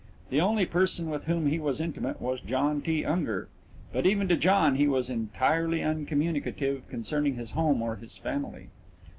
[0.31, 3.05] The only person with whom he was intimate was John T.
[3.05, 3.49] Unger,
[3.93, 8.69] but even to John he was entirely uncommunicative concerning his home or his family.